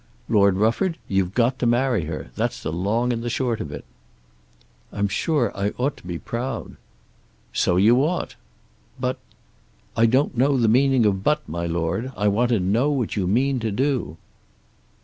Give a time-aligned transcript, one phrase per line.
[0.27, 2.31] "Lord Rufford, you've got to marry her.
[2.35, 3.85] That's the long and the short of it."
[4.91, 6.75] "I'm sure I ought to be proud."
[7.53, 8.33] "So you ought."
[8.99, 9.19] "But"
[9.95, 12.11] "I don't know the meaning of but, my Lord.
[12.17, 14.17] I want to know what you mean to do."